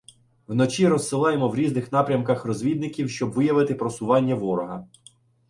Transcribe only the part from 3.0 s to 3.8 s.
щоб виявити